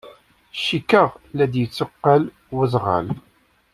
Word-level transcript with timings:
Cikkeɣ 0.65 1.09
la 1.35 1.45
d-yetteqqal 1.51 2.23
weẓɣal. 2.55 3.07